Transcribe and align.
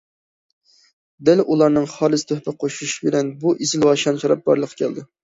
دەل 1.27 1.43
ئۇلارنىڭ 1.43 1.85
خالىس 1.91 2.25
تۆھپە 2.31 2.53
قوشۇشى 2.63 3.05
بىلەن 3.09 3.29
بۇ 3.45 3.53
ئېسىل 3.59 3.87
ۋە 3.89 3.95
شان- 4.05 4.19
شەرەپ 4.25 4.43
بارلىققا 4.49 4.81
كەلدى. 4.83 5.07